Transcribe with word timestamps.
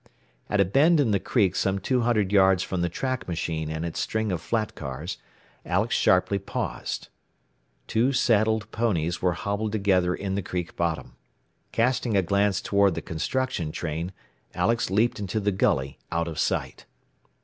At 0.49 0.59
a 0.59 0.65
bend 0.65 0.99
in 0.99 1.11
the 1.11 1.19
creek 1.19 1.55
some 1.55 1.77
two 1.77 2.01
hundred 2.01 2.31
yards 2.31 2.63
from 2.63 2.81
the 2.81 2.89
track 2.89 3.27
machine 3.27 3.69
and 3.69 3.85
its 3.85 3.99
string 3.99 4.31
of 4.31 4.41
flat 4.41 4.73
cars, 4.73 5.19
Alex 5.63 5.93
sharply 5.93 6.39
paused. 6.39 7.09
Two 7.85 8.11
saddled 8.11 8.71
ponies 8.71 9.21
were 9.21 9.33
hobbled 9.33 9.73
together 9.73 10.15
in 10.15 10.33
the 10.33 10.41
creek 10.41 10.75
bottom. 10.75 11.17
Casting 11.71 12.17
a 12.17 12.23
glance 12.23 12.61
toward 12.61 12.95
the 12.95 13.01
construction 13.03 13.71
train, 13.71 14.11
Alex 14.55 14.89
leaped 14.89 15.19
into 15.19 15.39
the 15.39 15.51
gully, 15.51 15.99
out 16.11 16.27
of 16.27 16.39
sight. 16.39 16.87